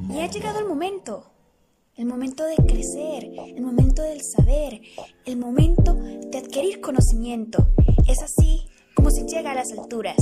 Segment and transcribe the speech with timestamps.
[0.00, 1.30] Y ha llegado el momento.
[1.96, 4.80] El momento de crecer, el momento del saber,
[5.24, 7.68] el momento de adquirir conocimiento.
[8.08, 10.16] Es así como se llega a las alturas.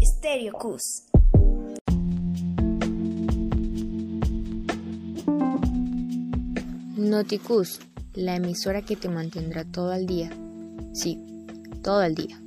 [0.00, 1.04] Stereo Cus.
[6.96, 7.80] Noticus,
[8.14, 10.30] la emisora que te mantendrá todo el día.
[10.92, 11.18] Sí,
[11.82, 12.40] todo el día.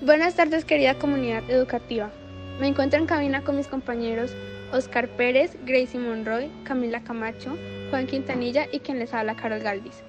[0.00, 2.12] Buenas tardes querida comunidad educativa.
[2.60, 4.32] Me encuentro en cabina con mis compañeros
[4.72, 7.58] Oscar Pérez, Gracie Monroy, Camila Camacho,
[7.90, 10.04] Juan Quintanilla y quien les habla Carol Galvis.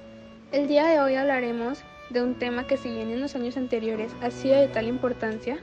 [0.52, 1.80] El día de hoy hablaremos
[2.12, 5.58] de un tema que si bien en los años anteriores ha sido de tal importancia,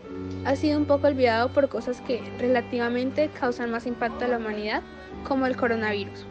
[0.45, 4.83] ha sido un poco olvidado por cosas que relativamente causan más impacto a la humanidad,
[5.23, 6.27] como el coronavirus.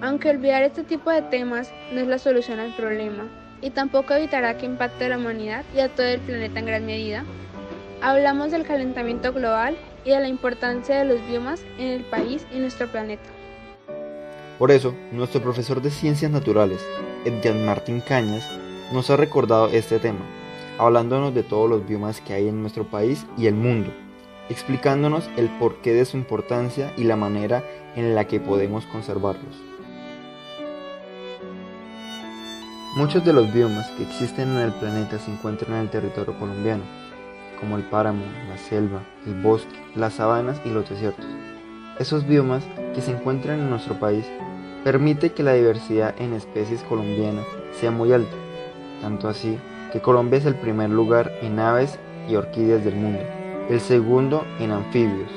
[0.00, 3.28] Aunque olvidar este tipo de temas no es la solución al problema,
[3.60, 6.86] y tampoco evitará que impacte a la humanidad y a todo el planeta en gran
[6.86, 7.24] medida.
[8.00, 12.58] Hablamos del calentamiento global y de la importancia de los biomas en el país y
[12.58, 13.28] nuestro planeta.
[14.58, 16.84] Por eso, nuestro profesor de Ciencias Naturales,
[17.24, 18.48] Edgar Martín Cañas,
[18.92, 20.24] nos ha recordado este tema,
[20.78, 23.92] hablándonos de todos los biomas que hay en nuestro país y el mundo,
[24.48, 27.62] explicándonos el porqué de su importancia y la manera
[27.96, 29.56] en la que podemos conservarlos.
[32.98, 36.82] Muchos de los biomas que existen en el planeta se encuentran en el territorio colombiano,
[37.60, 41.24] como el páramo, la selva, el bosque, las sabanas y los desiertos.
[42.00, 42.64] Esos biomas
[42.96, 44.26] que se encuentran en nuestro país
[44.82, 47.46] permite que la diversidad en especies colombianas
[47.78, 48.34] sea muy alta,
[49.00, 49.56] tanto así
[49.92, 53.22] que Colombia es el primer lugar en aves y orquídeas del mundo,
[53.70, 55.30] el segundo en anfibios,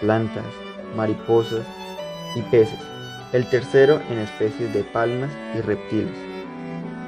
[0.00, 0.46] plantas,
[0.96, 1.64] mariposas
[2.34, 2.80] y peces,
[3.32, 6.35] el tercero en especies de palmas y reptiles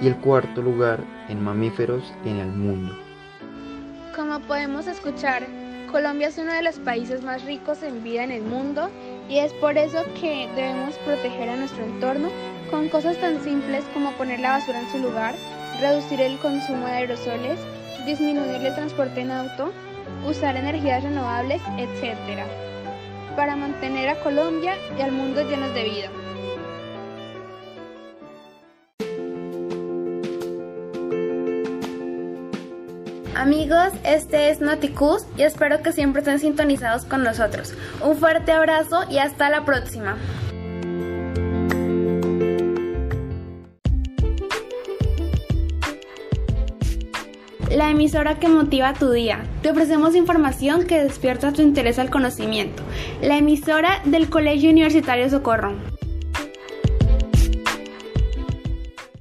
[0.01, 2.97] y el cuarto lugar en mamíferos en el mundo.
[4.15, 5.47] Como podemos escuchar,
[5.91, 8.91] Colombia es uno de los países más ricos en vida en el mundo
[9.29, 12.29] y es por eso que debemos proteger a nuestro entorno
[12.70, 15.35] con cosas tan simples como poner la basura en su lugar,
[15.81, 17.58] reducir el consumo de aerosoles,
[18.05, 19.73] disminuir el transporte en auto,
[20.27, 22.42] usar energías renovables, etc.
[23.37, 26.11] para mantener a Colombia y al mundo llenos de vida.
[33.39, 37.73] Amigos, este es Noticus y espero que siempre estén sintonizados con nosotros.
[38.05, 40.19] Un fuerte abrazo y hasta la próxima.
[47.71, 49.45] La emisora que motiva tu día.
[49.63, 52.83] Te ofrecemos información que despierta tu interés al conocimiento.
[53.23, 55.98] La emisora del Colegio Universitario Socorro.